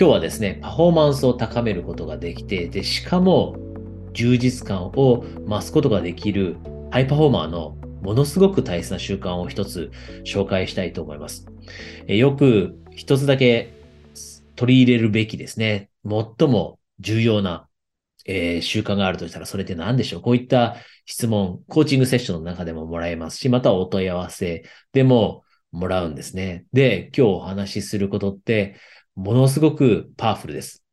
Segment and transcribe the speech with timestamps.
[0.00, 3.58] 今日はですね、パフォーマンスを高めることができて、で、しかも
[4.14, 6.56] 充実感を増すことができる
[6.90, 9.90] ハイパフォーマーのものすごく大切な習慣を一つ
[10.24, 11.44] 紹介したいと思います。
[12.06, 13.74] えよく一つだけ
[14.56, 15.90] 取り入れるべきですね。
[16.08, 17.68] 最も重要な、
[18.24, 20.22] えー、習慣があるとしたらそれって何でしょう？
[20.22, 24.64] こういった質問、コーチングセッションの中でももらえますし、またお問い合わせ
[24.94, 25.42] でも
[25.72, 26.64] もらうんですね。
[26.72, 28.76] で、今日お話しすることって、
[29.14, 30.84] ものすごくパワフルです。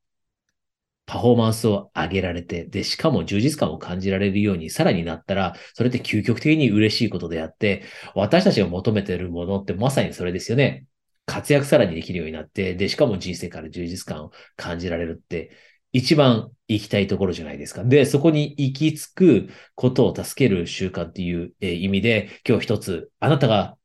[1.06, 10.86] パフォーマンスを上げられて、で、しかも充実感を感じられるようにさらになったら、それって究極的に嬉しいことであって、私たちが求めているものってまさにそれですよね。
[11.26, 15.52] 活躍さらにできるようになって、で、しかも人生から充実感を感じられるって、
[15.94, 17.86] 一番行きたいところじゃないですか。
[17.86, 23.77] で、そこに行き着くことを助ける習慣っていう意味で、今日一つ、あなたが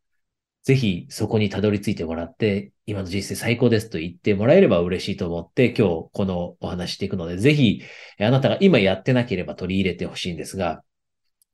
[0.64, 7.82] ぜひそこにたどり着いてもらって、今の人生最高ですと言ってもらえれば嬉しいと思って、今日このお話していくので、ぜひ
[8.20, 10.82] あなたが今やってなければ取り入れてほしいんですが、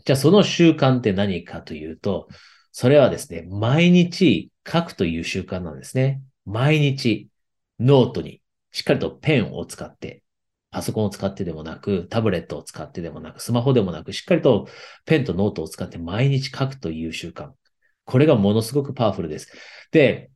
[0.04, 2.28] じゃあその習慣って何かというと、
[2.72, 6.20] それはですね、毎日書くという習慣なんですね。
[6.44, 7.28] 毎日
[7.80, 10.22] ノートにしっかりとペンを使って、
[10.70, 14.68] パソコンを使ってでもなく、タブレットを使ってでもなく、スマホでもなく、しっかりと
[15.06, 17.50] ペンとノートを使って毎日書くという習慣。
[18.08, 19.52] これがものすごくパワフルです。
[19.92, 20.30] で、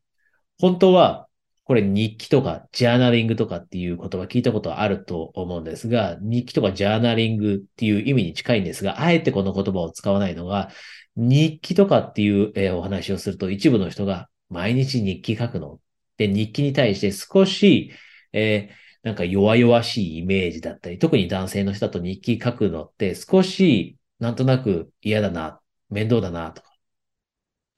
[0.61, 1.27] 本当は、
[1.65, 10.71] これ日記とかジャーナリングとかっていう言葉聞いたことあると思うんですが、日記とかジャーナリングっていう意味に近いんですが、あえてこの言葉を使わないのが、
[11.17, 15.81] 日記とかっていう、えお話をすると一部の人が毎日日記書くの？
[16.19, 17.91] で、日記に対して少し、
[18.35, 26.72] えー、なんか弱々しいイメージだったり、特に男性の人だと日記書くのって少しなんとなく嫌だな、面倒だなとか、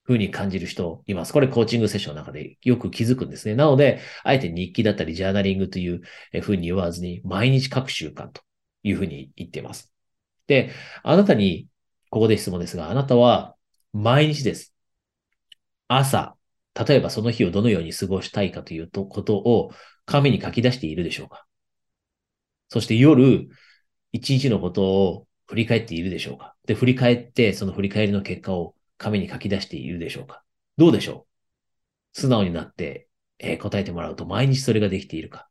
[0.05, 1.33] ふうに感じる人います。
[1.33, 3.55] これコーチングセッションの中でよく気づくんですね。
[3.55, 6.03] なので、あえて日記だったりジャーナリングという
[6.43, 8.43] ふうに言わずに、毎日書く習慣と
[8.83, 9.93] いうふうに言っています。
[10.47, 10.71] で、
[11.03, 11.69] あなたに、
[12.11, 13.57] ここで質問ですが、あなたは
[13.93, 14.75] 毎日です。
[15.89, 16.37] 朝、
[16.75, 19.71] 例えばその日をどのように過ごしたいかというとことを
[20.07, 21.47] 紙に書き出しているでしょうか
[22.69, 23.49] そして夜、
[24.13, 30.43] 一日のことを振り返っているでしょうかで、振り返って、その振り返りの結果を紙に書き出しているでしょうか？
[30.77, 31.27] どうでしょ
[32.15, 32.21] う？
[32.21, 35.49] 素直になって、えー、答えてもらうと毎日それができているか？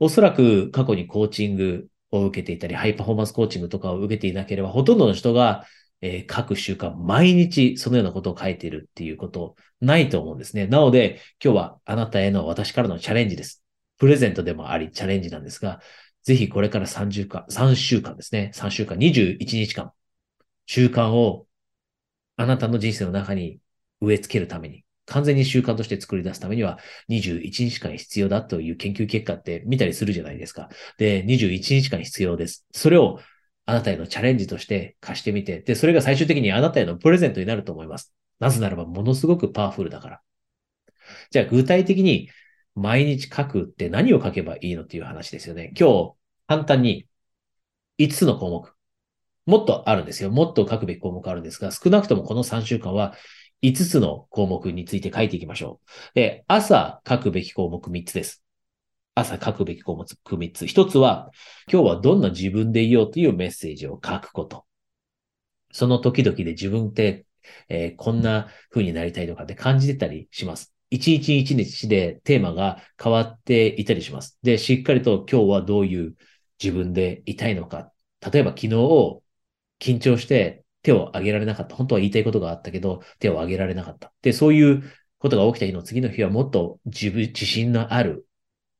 [0.00, 5.66] おそらく過去にコーチングを受けていたり、ハイパフォーマンスコーチングとかを受けていなければ、ほとんどの人が、
[6.00, 10.68] えー、書く習慣、毎日そのようなことを書いているっていうことないと思うんですね。
[10.68, 13.64] なので、今日はあなたへの私からのチャレンジです。
[13.98, 15.80] プレゼントでもあり、チャレンジなんですが、
[16.22, 18.52] ぜひこれから30間、3週間ですね。
[18.54, 19.90] 3週間、21日間、
[20.66, 21.47] 習慣を
[22.38, 23.58] あなたの人生の中に
[24.00, 26.78] 植え付けるために、完全に習慣として作り出すためには
[27.08, 30.68] 21日間必要だという研究結果って見たりするじゃないですか。
[30.98, 32.64] で、21日間必要です。
[32.72, 33.18] それを
[33.66, 38.14] あなたへのチャレンジとして貸してみて、で、それが最終的にあなたへのプレゼントになると思います。
[38.38, 40.20] なぜならばものすごくパワフルだから。
[41.30, 42.30] じゃあ具体的に
[42.76, 45.72] 毎日書くって何を書けばいいのっていう話ですよね。
[45.78, 46.14] 今日
[46.46, 47.08] 簡単に
[47.98, 48.77] 5つの項目。
[49.48, 50.30] もっとあるんですよ。
[50.30, 53.14] もっと書くべき項目あるんですが、少なくともこの3週間は
[53.62, 56.14] 5つの項目について書いていきましょう。
[56.14, 58.44] で、朝書くべき項目3つです。
[59.14, 60.66] 朝書くべき項目3つ。
[60.66, 61.30] 1つは、
[61.72, 64.66] 今日はどんな自分でいようというメッセージを書くこと。
[65.72, 67.24] その時々で自分って、
[67.70, 70.74] えー、こんな風になりたいとかって感じてたりします。
[70.90, 74.38] 一日一日でテーマが変わっていたりします。
[74.42, 76.16] で、しっかりと今日はどういう
[76.62, 77.90] 自分でいたいのか。
[78.30, 79.20] 例えば昨日
[79.80, 81.76] 緊張して手を挙げられなかった。
[81.76, 84.12] 本当は言いたいことがあったけど、手を挙げられなかった。
[84.22, 84.82] で、そういう
[85.18, 88.26] ことが起きた日の次の日はもっと自分、自信のある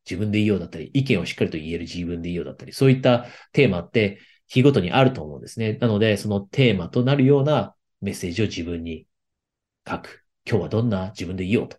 [0.09, 5.75] 自分でいいようだったり、意見をしっかりと言える自分でいいようだったり、そういったテーマって日ごとにあると思うんですね。
[5.75, 9.07] なので、そのテーマとなるようなメッセージを自分に
[9.87, 10.25] 書く。
[10.49, 11.77] 今日はどんな自分でいようと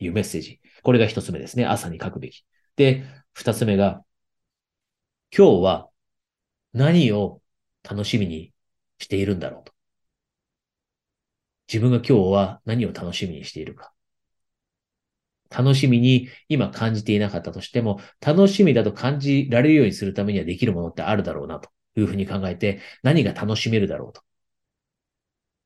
[0.00, 0.60] いうメッセージ。
[0.82, 1.66] これが一つ目ですね。
[1.66, 2.44] 朝に書くべき。
[2.74, 4.02] で、二つ目が、
[5.36, 5.88] 今日は
[6.72, 7.39] 何を
[7.82, 8.52] 楽しみに
[8.98, 9.72] しているんだろうと。
[11.72, 13.92] 自分が今日は何を楽しみにしているか。
[15.50, 24.22] 楽しみに今感じていなかったとしても、楽しみだと感じられるようにするためにはできるものってあるだろうなというふうに考えて、何が楽しめるだろうと。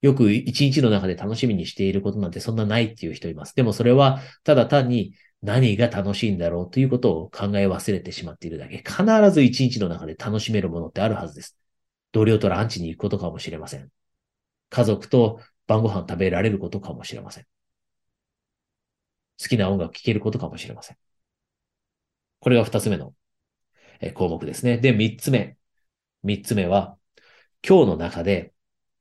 [0.03, 3.55] よく一日の中で楽しみにしていることなんてそんなないっていう人います。
[3.55, 8.79] でもそれはただ単に何が楽しいんだろうということを考え忘れてしまっているだけ。
[8.79, 11.57] 必ず一日の中で楽しめるものってあるはずです。
[12.15, 13.91] 同僚とランチに行くことかもしれません。
[14.71, 17.45] 家族と晩ご飯食べられることかもしれません。
[19.43, 20.97] 好きな音楽聴けることかもしれません。
[22.39, 23.15] これが二つ目の
[24.15, 24.79] 項目ですね。
[24.79, 25.57] で、三つ目。
[26.23, 26.97] 三つ目は、
[27.67, 28.55] 今日の中で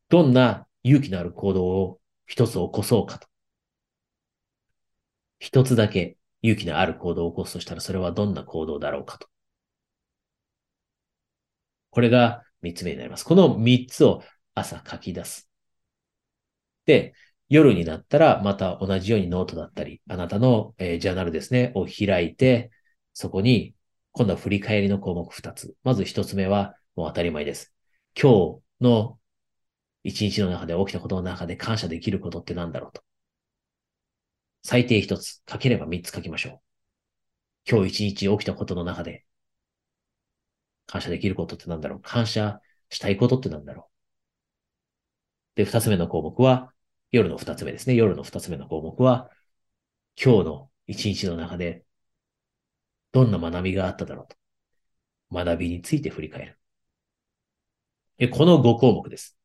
[0.10, 3.28] どんな勇気のある行動を一つ起こそうかと。
[5.38, 9.28] 一つだけ勇気のある行動を起こすとしたら、それはどんな行動だろうかと。
[11.92, 13.26] これが三つ目になります。
[13.26, 14.24] この三つを
[14.56, 15.50] 朝書き出す。
[16.86, 17.14] で、
[17.50, 22.72] 夜になったらまた同じようにノートだったり、あなたの、えー、ジャーナルですね、を開いて、
[23.14, 23.76] そこに
[24.12, 25.76] 今度は振り返りの項目二つ。
[25.84, 27.74] まず一つ目はもう当たり前です。
[28.20, 29.20] 今日の
[30.04, 33.04] 一日の中で起きたことの中で感謝できることって何だろうと。
[34.64, 37.70] 最低一つ、書ければ三つ書きましょう。
[37.70, 39.26] 今日一日起きたことの中で
[40.86, 42.00] 感謝できることって何だろう？
[42.02, 42.60] 感謝
[42.90, 43.90] したいことって何だろ
[45.56, 45.58] う？
[45.58, 46.74] で、二つ目の項目は、
[47.12, 47.96] 夜の二つ目ですね。
[47.96, 49.30] 夜の二つ目の項目は、
[50.22, 51.86] 今日の一日の中で、
[53.12, 54.36] どんな学びがあっただろうと。
[55.32, 56.60] 学びについて振り返る。
[58.18, 59.38] でこの5項目です。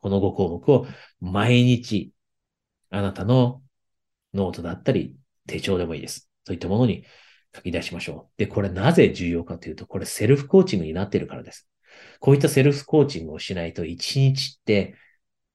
[0.00, 0.86] この5項目を
[1.20, 2.12] 毎日、
[2.90, 3.62] あなたの
[4.32, 5.16] ノートだったり、
[5.46, 6.28] 手帳でもいいです。
[6.44, 7.04] そういったものに
[7.54, 8.38] 書き出しましょう。
[8.38, 11.68] で、これなぜ重要かというと、これセルフコーチングになっているからです。
[12.20, 14.96] こういったセルフコーチングをしないと、1日って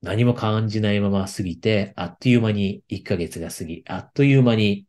[0.01, 4.87] 何も感じないまま過ぎて、あっという間に1ヶ月が過ぎ、あっという間に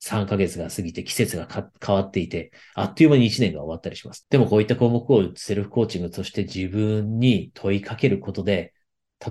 [0.00, 4.26] 3ヶ月が過ぎて季節が変わっていて、あっという間に1年が終わったりします。
[4.30, 8.72] でもこういった項目をセルフコーチングとして自分に問いかけることで、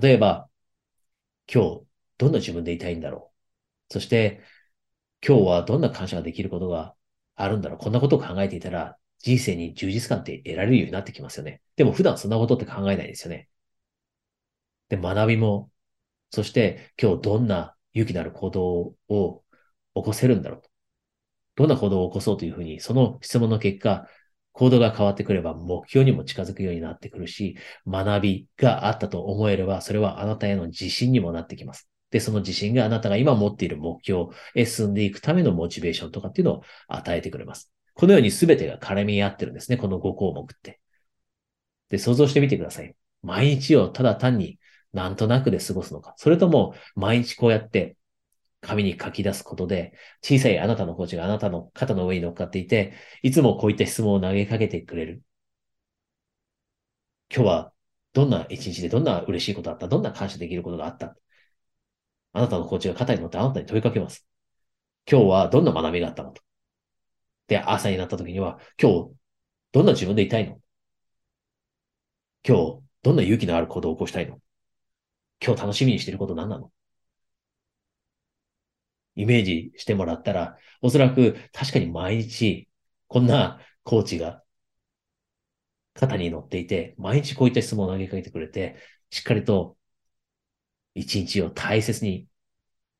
[0.00, 0.48] 例えば、
[1.52, 1.86] 今日
[2.18, 3.32] どんな自分でいたいんだろ
[3.90, 3.92] う。
[3.92, 4.40] そして、
[5.26, 6.94] 今日はどんな感謝ができることが
[7.36, 7.78] あるんだろう。
[7.78, 11.62] こんなことを考えていたら、人生に充実感って得られるようになってきますよね。
[11.76, 13.48] でも普段そんなことって考えないですよね。
[14.88, 15.70] で、学びも、
[16.30, 19.44] そして今日どんな勇気のある行動を
[19.94, 20.70] 起こせるんだろうと。
[21.56, 24.08] どんな行動を起こそうというふうに、その質問の結果、
[24.52, 27.56] 行動が変わってくれば目標にも近づくようになってくるし、
[27.86, 31.88] 学びがあったと思えれば、それはあなたへの自信にもなってきます。
[32.12, 37.72] で、その自信があなたが今持っている目標へ進んでいくためのモチベーションとかっていうのを与えてくれます。
[37.94, 40.80] このように全てが絡み合ってるんですね、この5項目って。
[41.88, 42.94] で、想像してみてください。
[43.22, 44.58] 毎日をただ単に
[44.92, 46.14] なんとなくで過ごすのか。
[46.16, 47.96] それとも、毎日こうやって
[48.60, 52.92] 紙に書き出すことで、小さいあなたのコーチがあなたの肩の上に乗っかっていて、
[53.22, 55.22] いつもこういった質問を投げかけてくれる。
[57.34, 57.72] 今日は
[58.12, 59.88] どんな一日でどんな嬉しいことあった？
[59.88, 61.16] どんな感謝できることがあった？
[62.32, 64.26] あなたのコーチが肩に乗ってあなたに問いかけます。
[65.10, 66.42] 今日はどんな学びがあったのと。
[67.48, 69.14] で、朝になった時には、今日、
[69.72, 70.60] どんな自分でいたいの
[72.46, 74.40] 今日、どんな勇気のある行動を起こしたいの
[75.44, 76.72] 今日楽しみにしていること何なの
[79.14, 82.68] イメージしてもらったら、おそらく確かに毎日、
[83.08, 84.42] こんなコーチが
[85.94, 88.76] 肩に乗っていて、毎日こういった質問を投げかけてくれて、
[89.10, 89.76] しっかりと
[90.94, 92.26] 一日を大切に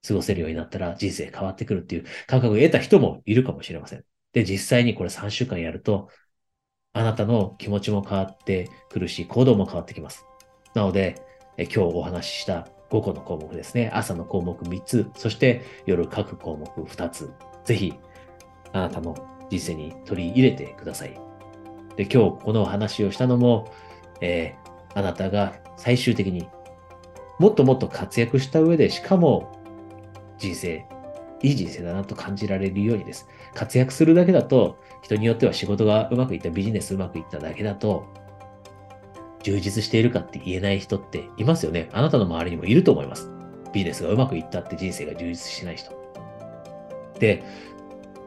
[0.06, 4.04] 過ごせるようになったら人生変わってくるっていう感覚を得た人もいるかもしれません。
[4.32, 6.08] で、実際にこれ3週間やると、
[6.92, 10.26] あなたの気持ちも変わってくるし、行動も変わってきます。
[10.74, 11.22] なので、
[11.56, 13.90] え今日お話しした5個の項目ですね。
[13.94, 17.30] 朝の項目3つ、そして夜書く項目2つ。
[17.64, 17.94] ぜひ、
[18.72, 19.14] あなたの
[19.50, 21.14] 人生に取り入れてください。
[21.96, 23.72] で、今日この話をしたのも、
[24.20, 26.48] えー、あなたが最終的に
[27.38, 29.52] もっともっと活躍した上で、しかも
[30.38, 30.84] 人生、
[31.42, 33.28] いい人生だなと感じられるようにです。
[33.54, 38.06] 活躍するだけだと、人によっては仕事がうまくいった、ビジネスうまくいっただけだと、
[39.42, 41.88] 充実しているかって言えない人っていますよね。
[41.92, 43.28] あなたの周りにもいると思います。
[43.72, 45.90] ビジネスがうまくいったって人生が充実しない人。
[47.18, 47.42] で、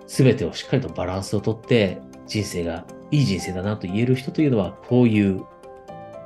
[0.08, 5.44] すべてをしっかりとバランスをとって、人生がいい人生だなと言える人というのは、こういう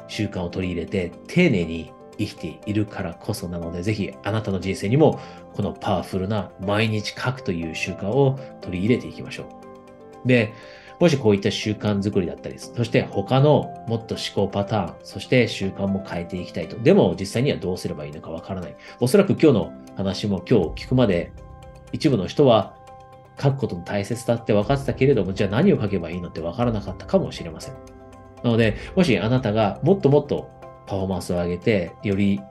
[0.07, 5.19] 習慣を取り入れて、丁寧に生きているからこそなので、ぜひあなたの人生にも
[5.53, 9.43] このパワフルな毎日書くという習慣を取り入れていきましょ
[10.25, 10.27] う。
[10.27, 10.53] で、
[10.99, 16.77] もしこういった習慣づくりだったり、そして他のもっと思考パターン、そして習慣も変えていきたいと。
[16.77, 18.75] でも実際にはどうすればいいのかわからない。
[18.99, 21.31] おそらく今日の話も今日聞くまで
[21.93, 22.75] 一部の人は
[23.41, 27.75] 書くことの大切だって分かってたけれども、じゃあ何を書けばいいのって分からなかったかもしれません。
[28.43, 30.49] なので、もしあなたがもっともっと
[30.89, 32.41] パフォーマンスを上げて、より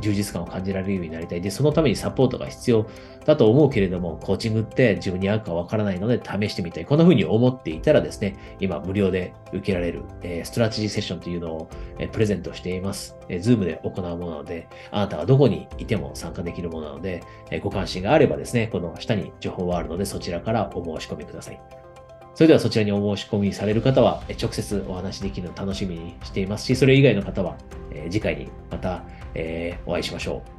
[0.00, 1.40] 充実感を感じられるようになりたい。
[1.40, 2.86] で、そのためにサポートが必要
[3.24, 6.84] だと思うけれども、コーチングって自分に合うかわからないので試してみたい。
[6.84, 13.16] こんな風に思っていたらですね、今無料で受けられる、えー、ストラテジーセッションというのを、えー、プレゼントしています。
[13.28, 21.60] えー、ズームで行うものなので、あなたがどこにいても参加できるものなので、えご関心があればですね、この下に情報はあるので、そちらからお申し込みください。
[22.38, 27.56] それではそちらにお申し込みされる方は、直接お話できるのを楽しみにしていますし、それ以外の方は、
[28.10, 29.02] 次回にまた、
[29.34, 30.57] えお会いしましょう。